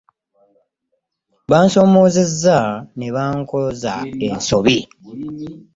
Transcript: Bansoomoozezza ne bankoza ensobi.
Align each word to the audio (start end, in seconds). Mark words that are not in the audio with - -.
Bansoomoozezza 1.49 2.57
ne 2.97 3.07
bankoza 3.15 3.93
ensobi. 4.27 4.77